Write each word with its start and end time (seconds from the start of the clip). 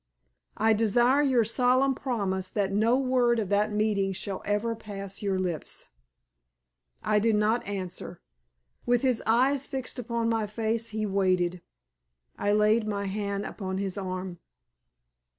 I 0.57 0.73
desire 0.73 1.21
your 1.21 1.43
solemn 1.43 1.93
promise 1.93 2.49
that 2.49 2.73
no 2.73 2.97
word 2.97 3.37
of 3.37 3.49
that 3.49 3.71
meeting 3.71 4.13
shall 4.13 4.41
ever 4.45 4.75
pass 4.75 5.21
your 5.21 5.37
lips." 5.37 5.89
I 7.03 7.19
did 7.19 7.35
not 7.35 7.67
answer. 7.67 8.19
With 8.87 9.03
his 9.03 9.21
eyes 9.27 9.67
fixed 9.67 9.99
upon 9.99 10.27
my 10.27 10.47
face 10.47 10.89
he 10.89 11.05
waited. 11.05 11.61
I 12.35 12.51
laid 12.51 12.87
my 12.87 13.05
hand 13.05 13.45
upon 13.45 13.77
his 13.77 13.95
arm. 13.95 14.39